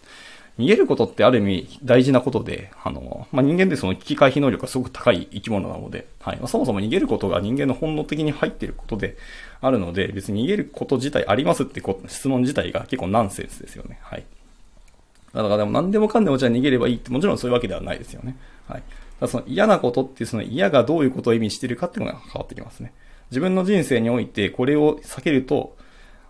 [0.58, 6.36] 逃げることってある意味大事なことで、あの、まあ、人間でその危機回避能力がすごく高い生き物なので、はい。
[6.38, 9.16] まあ、そもそも逃げることが人間の本能的に入っていることで
[9.60, 14.00] あるので、別に逃げること自体ありますってこ質問自体が結構ナンセンスですよね。
[14.02, 14.24] はい。
[15.32, 18.36] だからでも何でもかんでもじゃあ逃げればいいってもちろんそういうわけではないですよね。
[18.66, 18.82] はい。
[19.20, 22.92] だその嫌なことってその嫌がどういうことを意味してるかっていうのが変わってきますね。
[23.30, 25.76] 自分の人生においてこれを避けると、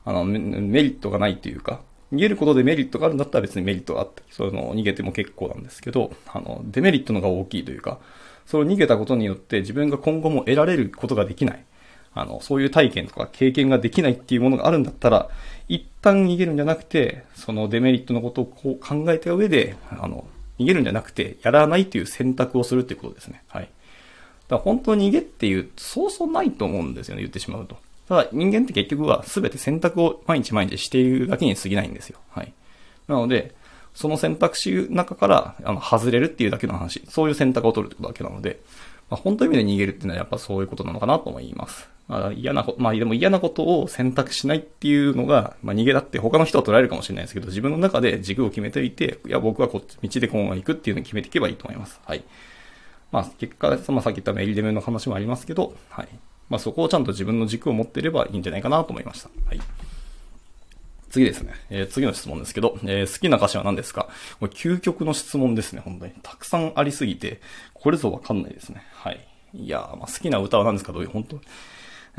[0.04, 1.80] あの、メリットがないというか、
[2.12, 7.98] 逃げることでメリットがあるんだったら別にメリットがあって、その逃げても結構なんですけど、あの、デメリットのが大きいというか、
[8.46, 11.64] それを逃げたことによって自分が今後も得られることができない。
[12.14, 15.28] あの、そういう体験とか経験ができないっていうものがあるんだったら、
[15.68, 20.26] 一旦逃げるんじゃなくて、そのデメリットのことをこう考えた上で、あの、
[20.58, 23.42] 逃げるんじゃなくて、やらないっていう選択をするっていうことですね。
[23.48, 23.62] はい。
[23.64, 23.70] だか
[24.56, 27.76] ら本当に逃げっていう、そうそうないと思うんですよね、言ってしまうと。
[28.08, 32.18] ただ人間って結局は全て選択を毎日毎日しているだけに過ぎないんですよ。
[32.30, 32.52] はい。
[33.06, 33.54] なので、
[33.94, 37.02] その選択肢の中から、あの、外れるっていうだけの話。
[37.08, 38.60] そういう選択を取るってことだけなので、
[39.10, 41.88] まあ、本当の意味で逃げるっていうのはやっぱそういうことなのかなと思います。
[42.08, 52.00] まあ、嫌なこと、まあでも嫌なことを選択しないっていうのが、まあ逃げだって他の人は捉えるかもしれないですけど、自分の中で軸を決めておいて、いや僕はこっち、道で今後行くっていうのを決めていけばいいと思います。
[52.06, 52.24] はい。
[53.12, 56.08] まあ結果、まあさっき言ったメリデメの話もありますけど、はい。
[56.48, 59.30] まあ、そこをちゃんと自分の軸を持っていればいいんじゃないかなと思いました。
[59.46, 59.60] はい。
[61.10, 61.54] 次ですね。
[61.70, 64.08] えー、次の質問ですけど、えー、好きな歌詞は何ですか？
[64.40, 66.12] これ究極の質問ですね、本当に。
[66.22, 67.40] たくさんありすぎて、
[67.72, 68.82] これぞわかんないですね。
[68.92, 69.26] はい。
[69.54, 71.40] いやまあ、好きな歌は何ですかどういう、本当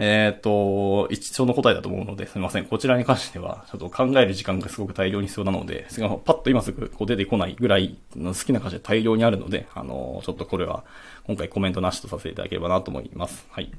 [0.02, 2.66] えっ、ー、と、一応の答えだと思うので、すみません。
[2.66, 10.86] こちらに関しては、ちょっと考える時間がすごく大量に必要なので、すがパッと今すぐこう出てこないぐらいの好きな歌詞が大量にあるので、あのちょっとこれは
[11.26, 13.46] 今回コメントなしとさせていただければなと思います。
[13.52, 13.72] はい。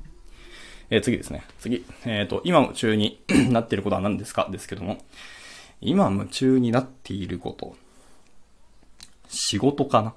[0.90, 1.44] えー、次ですね。
[1.60, 1.84] 次。
[2.04, 4.48] えっ、ー、と、今夢中に なっていることは何ですか？
[4.50, 4.98] ですけども、
[5.80, 7.76] 今夢中になっていること。
[9.28, 10.14] 仕事かな？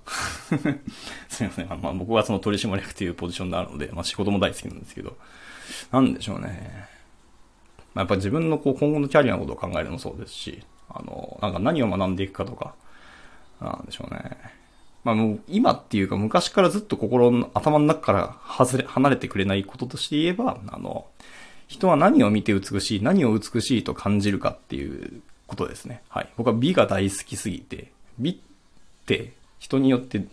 [1.29, 1.67] すみません。
[1.67, 5.15] まあ、僕はその取締役っていうポジションであるので、まあ仕事も大好きなんですけど、
[5.91, 6.89] なんでしょうね。
[7.93, 12.73] まあ、やっぱ自分のこう今後のキャリアのことを考えるのもそうですし、あの、なんか何を学んでいくかとか、
[13.61, 14.62] なんでしょうね。
[15.03, 21.05] まあもう今っていうか昔からずっと心の頭の中から外れ、離れてくれないこととして言えば、あの、
[21.67, 26.01] 人は何を見て美しい、何を美しいと感じるかっていうことですね。
[26.09, 26.29] はい。
[26.37, 28.35] 僕は美が大好きすぎて、美っ
[29.05, 30.25] て人によって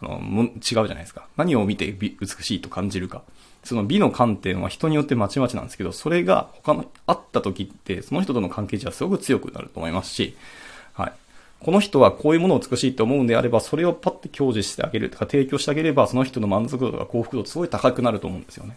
[0.00, 1.26] あの違うじゃないですか。
[1.36, 3.22] 何を見て美しいと感じるか。
[3.64, 10.36] その美の観点は人によってまちまちなんですけど、それが他の、あった時って、その人との関係値はすごく強くなると思いますし、
[11.60, 18.76] この人はこういうものを美しいと思うんであれば、それをパッて享受してあげるとか提供してあげれば、その人の満足度とか幸福度すごい高くなると思うんですよね。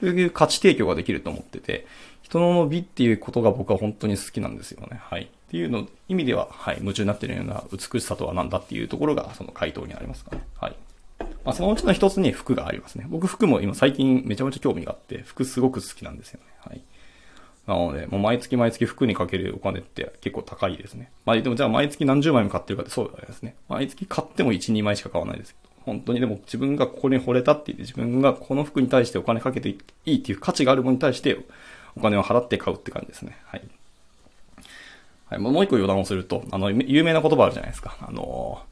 [0.00, 1.86] そういう価値提供ができると思ってて、
[2.22, 5.00] 人の美っていうことが僕は本当に好きなんですよね。
[5.00, 5.22] はい。
[5.22, 10.42] っていうの、意味では、はい、夢中になってるような美しさとは何だっていうところが、その回答にありますかね。
[10.60, 10.76] はい。
[11.44, 13.06] まあ、そのうちの一つに服がありますね。
[13.08, 16.46] 僕服も今最近めちゃめちゃ興味があって、服すごく好きなんですよね。
[16.58, 16.82] はい。
[17.66, 21.10] なので、もう毎月毎月服にかけるお金って結構高いですね。
[21.24, 23.56] まあでもじゃあ毎月何十枚も買ってるかってそうですね。
[23.68, 25.66] 毎月買っても1、2枚しか買わないですけど。
[25.84, 29.76] 本当にでも自分がここに惚れたって言って自分がこの服に対してお金かけてい
[30.06, 31.38] いっていう価値があるものに対して
[31.96, 33.36] お金を払って買うって感じですね。
[33.46, 33.62] はい。
[35.30, 35.38] はい。
[35.40, 37.96] もう一個余談をすると、あの、有名な言葉あるじゃないですか。
[38.00, 38.62] あの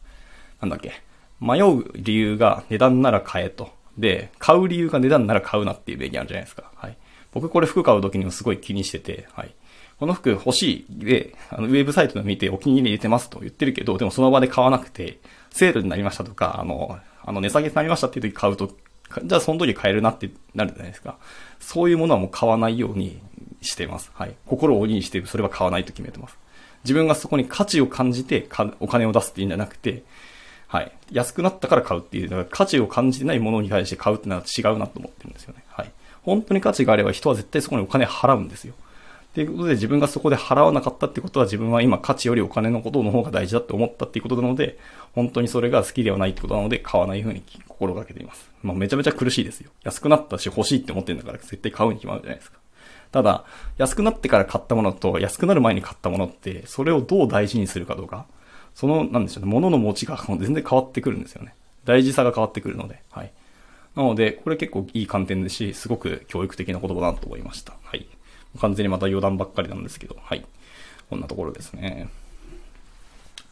[0.61, 1.03] なんだっけ。
[1.41, 3.73] 迷う理由が値段なら買えと。
[3.99, 6.71] で、買う理由が値段なら買うなっていう名言あるじゃないですか。
[6.75, 6.97] はい。
[7.35, 9.55] 僕これ服買う時にもすごい気にしてて、はい。
[9.99, 15.19] この服欲しいで、あの、ウェブサイトで見てお気に入り入れてますと言ってるけど、でもその場で買わなくて、
[15.51, 18.71] セールになりましたとか、あの、あの、値下げになりましたっていう時買うと、
[19.23, 21.17] じゃあその時買えるなってなるじゃないですか。
[21.61, 23.21] そういうものはもう買わないように
[23.63, 24.11] してます。
[24.15, 24.35] はい。
[24.47, 26.39] 心を鬼にして、それは買わないと決めてます。
[26.85, 28.49] 自分がそこに価値を感じて
[28.81, 30.03] お金を出すっていうんじゃなくて、
[30.67, 30.93] はい。
[31.13, 35.63] 安くなったから買うっていう、だから価値を感じてないものに対して買うってのは違うなと思ってるんですよね。
[35.69, 35.91] はい。
[36.25, 38.75] 本当に価値があれば人は絶対そこにお金払うんですよ。
[38.75, 44.79] っていうことで自分がそこで払わなかったってことは自分は今価値よりお金のことの方が大事だって思ったっていうことなので、
[45.13, 48.49] 本当にそれが好きではないってことなので買わないふうに心がけています。
[48.63, 49.71] まあめちゃめちゃ苦しいですよ。
[49.83, 52.59] 安くなったし欲しいって思ってるんだから絶対買うに決まるじゃないですか。
[53.11, 53.45] ただ、
[53.77, 58.27] 安くなってから買ったものと安くなる前に買ったものって、それをどう大事にするかどうか、
[58.75, 61.55] その、なんでしょうね、物の持ちが全然変わってくるんですよね。
[61.85, 63.33] 大事さが変わってくるので、はい。
[63.97, 67.75] なので、これ結構いい観点ですし、すごく教育的な言葉だなと思いました。
[67.85, 68.07] はい。
[68.61, 70.45] 完全にまた余談ばっかりなんですけど、はい。
[71.11, 72.09] こんなところですね。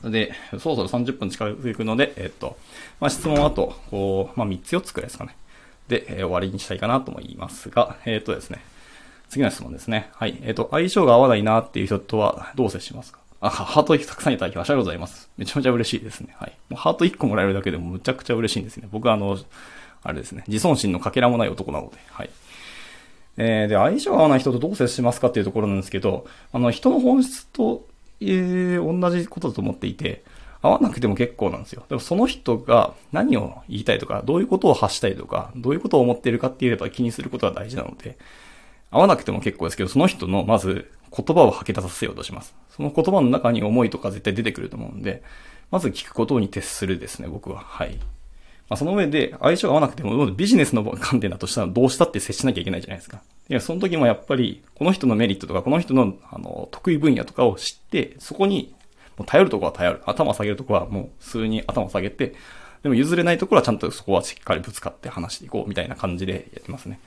[0.03, 2.57] で、そろそろ30分近づくので、えっと、
[3.01, 5.37] まあ、質問はあと、こう、まあ、3つ4つくらいですかね。
[5.89, 8.63] で、えー、終わりにしたいかなと思いますが、えっとですね、
[9.29, 10.11] 次の質問ですね。
[10.15, 10.39] はい。
[10.43, 13.21] えっと、相性が合わないなっていう人とはどう接しますか？
[13.41, 15.31] あ、ハートたくさんいただきましてありがとうございます。
[15.37, 16.35] めちゃめちゃ嬉しいですね。
[16.39, 16.53] はい。
[16.69, 18.89] もうハート1個もらえるだけでもむちゃくちゃ嬉しいんですね。
[18.91, 19.39] 僕はあの、
[20.03, 22.31] あれですね、自尊心のかけらもない男なので、はい。
[23.37, 27.87] えー、で、相性が合わない人とどう接しますかっていうところなんですけど、あの、人の本質と、
[28.21, 30.23] えー、同じことだと思っていて、
[30.61, 31.85] 合わなくても結構なんですよ。
[31.89, 38.17] でもその人が何を言いたいとか、どういうことを発したいとか、どういうことを思っているかって言えば気にすることが大事なので、
[38.91, 42.55] 合わなくても結構ですけど、その人のまず言葉を吐き出させようとします。
[42.77, 45.23] その言葉の中に思いとか絶対出てくると思うんで、
[45.73, 47.59] まず聞くことに徹するですね、僕は。
[47.61, 47.99] はい。
[48.73, 53.21] まあ、その上で相性が合わなくても、ビジネスの観点だとしたらどうしたって接しなきゃいけないじゃないですか。
[53.51, 58.75] いや、その時もやっぱり、この人のメリットとか、この人の、あの、得意分野とかを知って、そこに、
[59.19, 60.03] もう頼るとこは頼る。
[60.07, 62.35] 頭下げるとこはもう普通に頭下げて、
[62.83, 66.99] でも譲れないところはちゃんとそこはしっかりぶつかって話していこうみたいな感じでやってますね。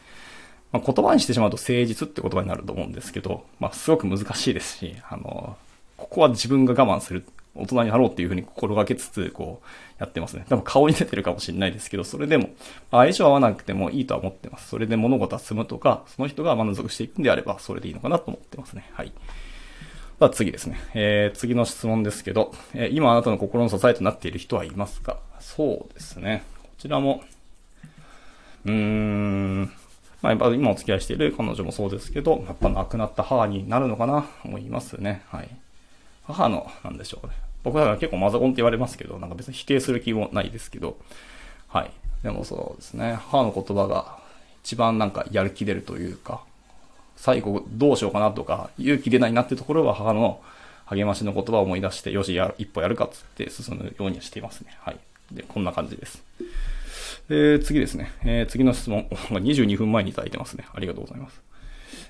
[0.72, 5.58] まあ、言葉にしてしまうと誠実って言葉になると思うんですけど、まあ、すごく難しいですし、あの、
[5.98, 10.46] ここは自分が我慢する大人になろうっていうふうに心がけつつ、こう、やってますね。
[10.50, 12.50] 多分顔に出てるかもしれないですけど、それでも、
[12.92, 14.70] 相性合わなくてもいいとは思ってます。
[14.70, 18.90] それで物事は進むとか、その人が満足していくんであれば、それでいいのかなと思ってますね。
[18.94, 19.08] はい。
[19.08, 19.14] で
[20.20, 20.80] は次ですね。
[20.94, 25.18] えー、次の質問ですけど、えー、今あなたの心の支えとなっている人はいますか？
[25.40, 26.44] そうですね。
[26.64, 27.22] こちらも、
[28.66, 29.64] うーん、
[30.22, 34.26] まあ、やっぱ今お付き合いしている彼女もそうですけど、やっぱ亡くなった母になるのかな？
[34.44, 35.22] 思いますね。
[35.28, 35.50] はい。
[36.24, 37.34] 母の、なんでしょうね。
[37.66, 40.98] 僕は結構マザコンって言われますけど、なんか別に否定する気もないですけど、
[41.68, 41.92] はい。
[42.24, 44.20] でもそうですね、母の言葉が
[44.64, 46.42] 一番なんかやる気出るというか、
[47.18, 50.42] 最後どうしようかなとか、勇気出ないなってところは母の
[50.86, 54.78] 励ましの言葉を思い出して、よし、や一歩やるかっつって進むようにしていますね。
[54.80, 55.00] はい。
[55.32, 56.24] で、こんな感じです。
[57.28, 58.12] で、次ですね。
[58.24, 59.08] えー、次の質問。
[59.32, 60.66] 22分前にいただいてますね。
[60.74, 61.42] ありがとうございます。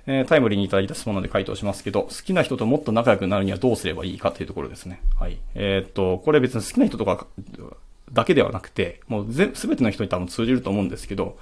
[0.07, 5.01] えー、タイムリーにいただいた質問なので回答しますけど、好きな人ともっと仲良くなるにはどうすればいいかというところですね。
[5.19, 5.37] はい。
[5.55, 7.25] えー、っと、これ別に好きな人とか
[8.11, 11.37] だけではなくて、もう全、すべての人に多分通じると思うんですけど、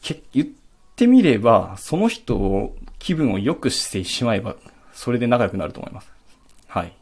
[0.00, 0.46] け、言っ
[0.96, 4.56] てみれば、その人を、気分を良くしてしまえば、
[4.94, 6.10] それで仲良くなると思います。
[6.68, 6.92] はい。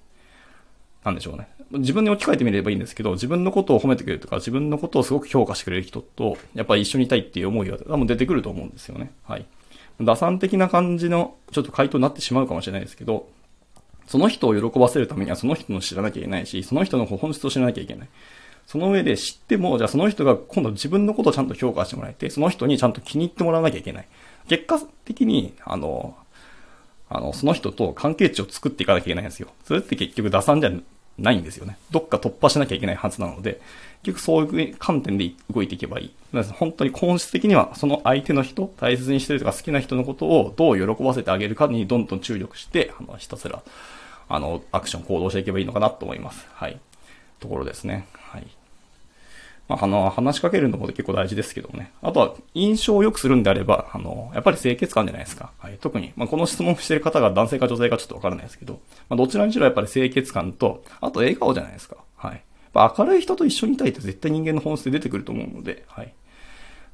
[1.05, 1.49] なんでしょうね。
[1.73, 9.13] 自分に置き換えてみればいいんですけど、自分のことを褒めてくれるとか、自分のことをすごく評価してくれる人と、やっぱり一緒にいたいっていう思いは多分出てくると思うんですよね。
[9.25, 9.47] はい。
[10.01, 13.29] 打算的な感じの、ちょっと回答になってしまうかもしれないですけど、
[14.07, 18.09] その人を喜ばせるためにはその人の知らなきゃいけないし、その人の本質を知らなきゃいけない。
[18.67, 24.07] その上で知っても、じゃあその人が今度自分のことをちゃんと評価してもらえて、その人にちゃんと気に入ってもらわなきゃいけない。
[24.49, 26.17] 結果的に、あの、
[27.09, 29.49] あの、その人と関係値を作っていかなきゃいけないんですよ。
[29.65, 30.73] それって結局打算じゃ
[31.19, 31.77] ないんですよね。
[31.91, 33.61] どっか突破しなきゃいけないはずなので、
[34.03, 36.15] 結局そういう観点で動いていけばいい。
[36.53, 43.63] 本当に本質的にはその相手の人、大切にしてるとか好きな人のことをどう喜ばせてあげるかにどんどん注力して、あの、ひたすら、
[44.29, 46.47] あの、アクション行動していけばいいのかなと思います。
[46.53, 46.79] はい。
[47.41, 48.07] ところですね。
[48.15, 48.47] はい。
[49.69, 51.93] まあ、あの、話しかけるのも結構大事ですけどもね。
[52.03, 55.53] あとは、印象を良くするんであれば、あの、やっぱり清潔感じゃないですか。
[55.59, 55.79] はい。
[55.81, 61.97] 特に、まあ、この質問してる方が男性か女性かちょっとわからないですけど、まあ、どちらにしろやっぱり清潔感と、あと笑顔じゃないですか。
[62.17, 62.43] はい。
[62.75, 66.13] 明るい人と一緒にいたいって絶対人間の本質で出てくると思うので、はい。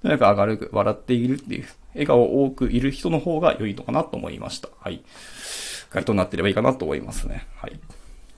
[0.02, 4.68] とにかく明るく笑っているっていう、笑顔多くいる人の方が良いのかなと思いました。
[4.80, 5.02] はい。
[5.90, 7.46] 回答になってればいいかなと思いますね。
[7.56, 7.78] はい。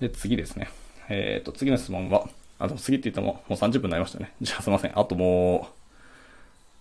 [0.00, 0.70] で、次ですね。
[1.08, 4.32] えっ、ー、と、次の質問は、あ、でも次って言ってももう30分になりましたね。
[4.40, 4.98] じゃあすいません。
[4.98, 5.68] あとも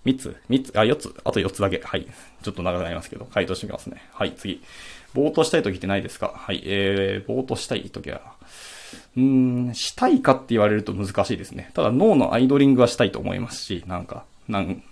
[0.06, 1.82] う、3つ ?3 つあ、4つあと4つだけ。
[1.84, 2.08] はい。
[2.42, 4.02] ちょっと長くなりますけど、回答してみますね。
[4.14, 4.64] はい、次。
[5.14, 6.34] ぼーっとしたい時ってないですか？
[6.36, 6.62] はい。
[6.66, 8.22] えー、ぼーっとしたい時は、
[9.16, 11.72] うん、したいかって言われると難しいですね。
[11.74, 14.84] ただ脳のアイドリングはしたいと思いますし、なんか、なん、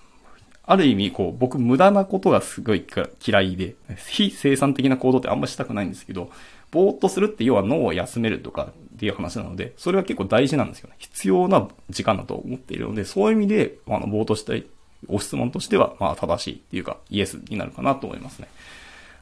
[0.68, 2.86] ある意味、こう、僕無駄なことがすごい
[3.26, 3.76] 嫌いで、
[4.08, 6.32] 非生産的な行動ってあんましたくないんですけど、
[6.72, 10.96] ぼーっとするって要は脳を休めるとかっていう話なので、それは結構大事なんですよね。
[10.98, 14.66] 必要な時間だと思っているので、そういう意味で、あの、ぼーっとしたい、
[15.08, 18.48] ご質問としては、まあ、正しいっていうか、イエスになるかなと思いますね。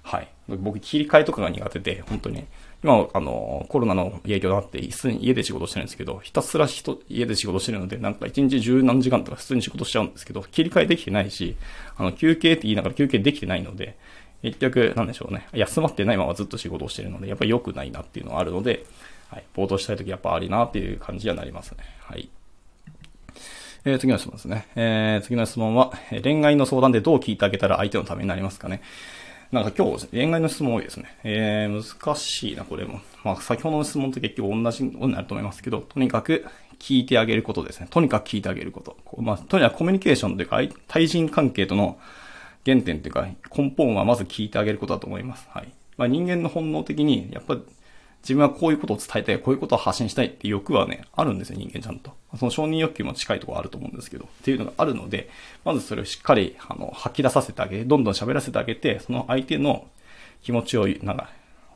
[0.01, 0.27] はい。
[0.47, 2.47] 僕、切り替えとかが苦手で、本当に、ね
[2.83, 11.55] 今、あの、コロナの影響があって、普通に家で仕事してるんですけど、ひたすら人、家で仕事してるので、なんか一日十何時間とか普通に仕事しちゃうんですけど、切り替えできてないし、
[11.95, 13.95] あの、休憩って言いながら休憩できてないので、
[14.41, 15.47] 結局、なんでしょうね。
[15.53, 18.85] 休まってないままずっと仕事をしてるので、やっぱり良くないなっていうのはあるので、
[19.29, 19.43] はい。
[19.55, 21.77] 冒頭したいときやっぱありなっていう感じにはなりますね。
[22.01, 22.29] はい。
[23.85, 24.67] えー、次の質問ですね。
[24.75, 28.81] えー、次の質問は、恋愛の相談でどう聞いてあげたら相手のためになりますかね。
[29.53, 31.15] なんか今日、恋愛の質問多いですね。
[31.23, 33.01] えー、難しいな、これも。
[33.23, 36.43] まあ、先ほどの質問と結局同じことになると思いますけど、とにかく
[36.79, 37.85] 聞いてあげることですね。
[37.91, 38.97] とにかく聞いてあげること。
[39.21, 41.99] まあ、とにかくコミュニケーションというか、対人関係との
[42.65, 45.47] 原点というか、根本はまず聞いてあげることだと思います。
[45.51, 45.71] はい。
[45.97, 47.55] まあ、人間の本能的に、やっぱ
[48.23, 52.11] 自分はこういうことを伝えたい、こういうことを発信したいって欲はね、あるんですよ、人間ちゃんと。
[52.37, 55.29] その承認欲求も近いところあると思うんですけど、っていうのがあるので、
[55.65, 59.87] まずそれをしっかり、あの、吐き出させてあげて、どんどん喋らせてあげて、その相手の
[60.41, 61.29] 気持ちを、なんか、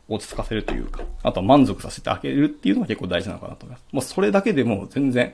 [0.09, 3.85] 落ち着かせるというか、あとは満足させてあげるっていうのが結構大事なのかなと思います。
[3.91, 5.33] もうそれだけでも全然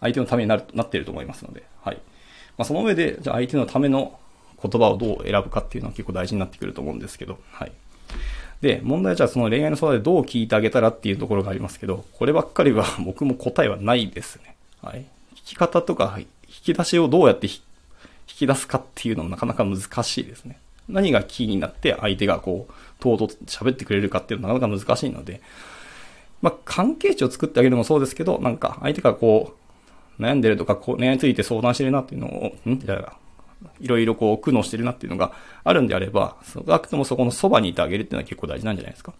[0.00, 1.96] 相手のためになる、なっていると思いますので、はい。
[2.56, 4.18] まあ、その上で、じゃあ相手のための
[4.62, 7.72] 言葉をどう選ぶかっていうのは結構大事になってくると思うんですけど、はい。
[8.60, 14.56] で、問題はじゃあその恋愛の相談でどう聞いてあげたらっていうところがありますけど、こればっかりは 僕も答えはないですね。
[14.82, 15.04] はい。
[15.34, 17.60] 聞き方とか、引き出しをどうやって引
[18.26, 20.58] き出すかっていうのもなかなか難しいですね。
[20.88, 25.40] 何がキーになって相手がこう、とうとう喋ってくれるかっていうのはなかなか難しいので、
[26.42, 29.54] まあ、関係値を作ってあげるのもそうですけど、なんか相手がこ
[30.18, 32.78] う、悩んでるとか、こう、恋愛について相談してるなっていうのを、ん？
[32.78, 33.16] じゃあ、
[33.80, 35.32] いろいろこう苦悩してるなっていうのが
[35.64, 39.14] あるんであれば、少なくともそこのそばにいてあげるっていうのは結構大事なんじゃないですか。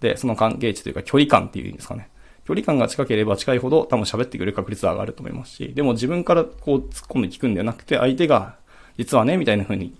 [0.00, 2.08] で、その関係値というか距離感っていうんですかね。
[2.44, 8.56] 距離感が近ければ近いほど多分喋ってくれる確率は上がると思いますし、でも自分からこう突っ込んで聞くんではなくて、相手が
[8.98, 9.96] 実はね、みたいな風に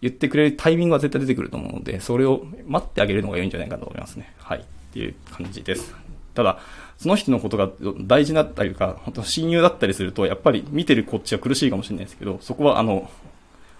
[0.00, 4.32] 言ってくれるタイミングは絶対出てくると思うので、それを待ってあげるのが良いんじゃないかと思いますね。
[4.38, 4.60] はい。
[4.60, 6.05] っていう感じです。
[6.36, 6.60] ただ、
[6.98, 7.68] その人のことが
[8.02, 13.10] 大事だったりとか、本当親友だったりすると、やっぱり見てるこっちは苦しいかもしれないですけど、そこはあの、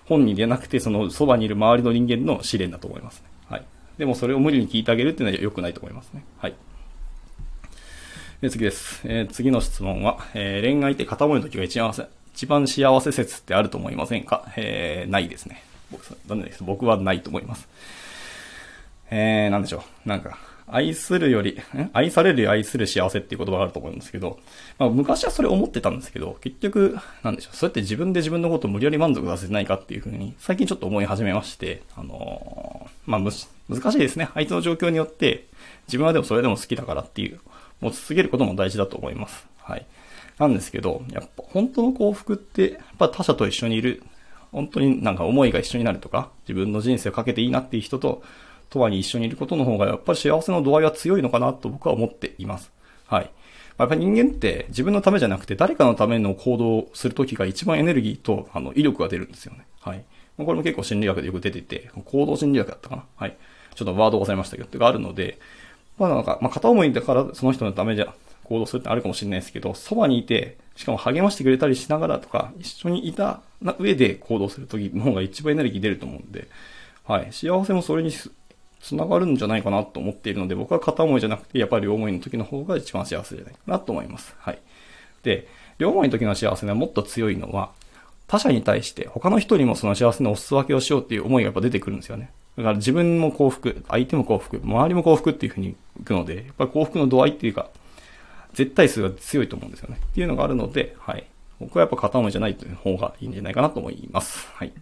[0.07, 3.27] 本人でなくて、そのそばにいる周りの人間の試練だと思いますね。
[3.49, 3.65] はい。
[3.99, 6.25] でもそれを無理に聞いてあげるっていうのは良くないと思いますね。
[6.39, 6.55] はい。
[8.41, 9.01] で次です。
[9.05, 11.95] えー、次の質問は、えー、恋愛って片思いの時が一番
[12.35, 14.53] 一番幸せ説ってあると思いませんか？
[14.57, 15.65] えー、ないですね。
[15.91, 16.05] 僕
[16.61, 17.67] 僕はないと思います。
[19.11, 20.09] えー、なんでしょう。
[20.09, 20.39] なんか、
[20.69, 21.61] 愛するより、
[21.93, 24.39] 愛されるより愛する幸せっていう言葉があると思うんですけど、
[24.79, 34.29] まあ昔はそれ思ってたんですけど、結局、なんでしょう、そうやって自分で自分のことを無理やり満足させてないかっていうふうに、最近ちょっと思い始めまして、あのー、まあむし難しいですね。
[34.35, 35.47] 相手の状況によって、
[35.87, 37.41] 自分はでもそれでも好きだからっていう、
[37.81, 39.47] 持ち続けることも大事だと思います。
[39.59, 39.87] はい。
[40.39, 44.03] なんですけど、やっぱ本当の幸福って、やっぱ他者と一緒にいる、
[44.53, 48.23] 本当になんか思いが一緒になるとか、自分の人生をかけていいなっていう人と、
[48.71, 52.73] とはに一緒にいることの方がやっぱり幸せの度合いは強いのかなと僕は思っています。
[53.07, 53.31] はい。
[53.79, 59.67] やっぱり人間って自分のためじゃなくて誰かのための行動をするときが一番エネルギーとあの威力が出るんですよね。
[59.81, 60.05] はい。
[60.39, 63.05] これも結構心理学でよく出てて、行動心理学だったかな。
[63.17, 63.37] はい。
[63.75, 65.39] ちょっとワード忘れましたけど、があるので、
[65.99, 68.15] まあなんか、まあ片思いだからその人のためじゃ
[68.45, 73.41] 行動するってあるかもしれないですけど、そばにいて、しかも励ましてくれたりしながらとか、一緒にいた
[73.79, 76.49] 上で行動するときの方が一番エネルギー出ると思うんで、
[77.05, 77.29] はい。
[77.33, 78.11] 幸せもそれに
[78.89, 84.35] 繋がるんじゃないかなと思っているので、僕は片思いじゃなくて、やっぱり両思いの時の方が一番幸せじゃないかなと思います。
[84.39, 84.59] はい。
[85.23, 87.71] で、両思いの時の幸せがもっと強いのは、
[88.29, 92.31] 他者に対して他の人にもその幸せのお裾分けをしようっていう思いがやっぱ出てくるんですよね。
[92.57, 97.69] だから自分も幸福、相手も幸福、周りも幸福っていうふうにいくので、やっぱり幸福の度合いっていうか、
[98.55, 99.99] 絶対数が強いと思うんですよね。
[100.01, 101.27] っていうのがあるので、はい。
[101.61, 104.49] 僕はやっぱ片思いじゃないという方がいいんじゃないかなと思います。
[104.55, 104.73] はい。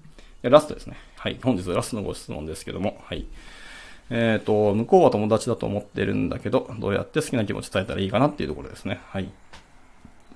[0.42, 0.96] で、ラストですね。
[1.16, 1.38] はい。
[1.42, 3.24] 本日ラストのご質問ですけども、はい。
[4.10, 9.00] えっ、ー、と、向こうは友達だと思ってるんだけど、どうやって好きな気持ち伝えたらいいかなっていうところですね。
[9.08, 9.30] はい。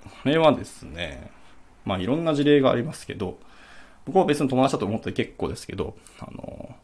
[0.05, 1.31] これはですね、
[1.85, 3.39] まあいろんな事例がありますけど、
[4.07, 6.75] 僕は別に友達だと思って結構ですけど、あの、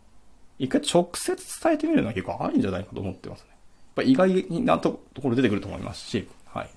[0.58, 3.46] 一回直接伝えてみるのは結構あるんじゃないかと思ってますね。
[3.50, 3.58] やっ
[3.96, 6.68] ぱ意外なところ出てくると思いますし、はい。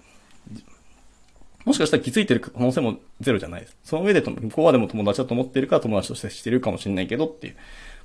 [1.66, 3.76] もしかしたら気づいてる可能性もゼロじゃないです。
[3.84, 7.58] その上で向こうはでも友達だと思ってるから友達としてしてるかもしれないけどっていう。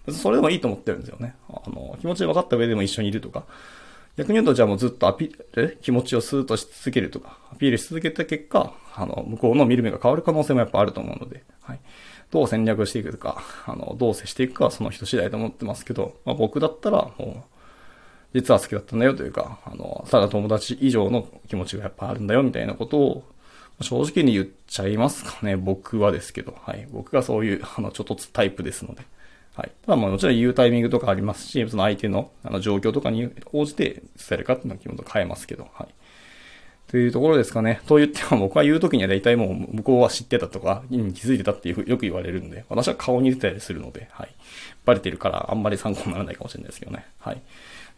[0.06, 1.34] 別にそれでもいいと思ってるんですよね。
[1.48, 3.44] あの、気持ち分かった上でも一緒にいるとか。
[4.16, 11.80] 逆に言うと、じゃあもうずっとアピール、気持ちをスーッとし続けるとか、アピールし続けた結果、あの、向こうの見る目が変わる可能性もやっぱあると思うので、はい。
[12.30, 17.46] どう戦略していくか、あの、どう接していくかはその人次第と思ってますけど、まあ、僕だったら、も
[18.34, 23.24] う、実は好きだったんだよというか、あの、ただ友達以上の気持ちがやっぱあるんだよみたいなことを、
[23.80, 26.86] 正直に言っちゃいますかね、僕はですけど、はい。
[26.90, 29.02] 僕がそういう、あの、ちょっとタイプですので。
[29.54, 29.72] はい。
[29.84, 35.94] ただまあもちろん言うタイミングとかありますし、その相手のあの状況とかに応じて伝えるかっていうのは基本と変えますけど、はい。
[36.92, 37.80] というところですかね。
[37.86, 44.34] と言っても僕は言うときには大体もう向こうは知ってたとか、気づいてたっていうよく言われるんで、私は顔に出たりするので、はい。
[44.84, 47.06] バレてるからあんまり参考にならないかもしれないですけどね。
[47.18, 47.36] はい。
[47.36, 47.40] っ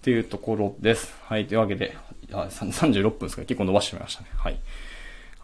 [0.02, 1.12] ていうところです。
[1.22, 1.46] はい。
[1.46, 1.96] というわけで、
[2.30, 4.28] 36分ですか結構伸ばしてしまいましたね。
[4.36, 4.58] はい。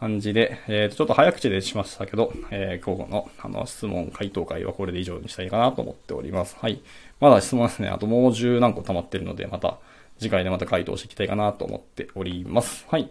[0.01, 6.57] 感じで、えー、とちょっと早口でしましたけど、えー、今日のあの質問回答会はこれで以上にしたいかなと思っております。
[6.59, 6.81] はい。
[7.21, 9.79] まだ質問ですね、あともう十何個溜まってるので、また
[10.19, 12.87] 次回でまた回答していきたいかなと思っております。
[12.91, 13.11] はい。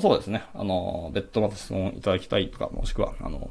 [0.00, 0.44] そうですね。
[0.54, 3.50] あの、別途また質問いただきたいとか、もしくは、あの、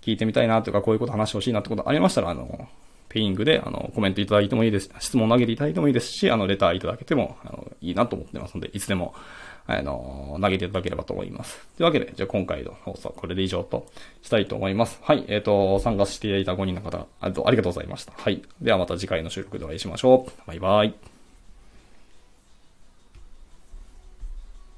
[0.00, 2.66] 聞いてみたいなとか、こういうこと話してほしいなってことありましたら、あの、
[3.10, 4.90] ペイングで、あの、コメントいただいてもいいです。
[5.00, 9.14] 質問投げていただいてもいいですし、あの、レターいただけても、あの、いいなと思ってますので、いつでも
[9.78, 11.66] あの、投げていただければと思います。
[11.76, 13.86] というわけで、じゃあ今回の放送はこれで以上と
[14.22, 14.98] したいと思います。
[15.02, 15.24] はい。
[15.28, 18.12] えっ、ー、と、参加していただいた5人の方、ありがとうございました。
[18.16, 18.42] はい。
[18.60, 20.32] ではまた次回の収録でお会いしましょう。
[20.46, 21.19] バイバイ。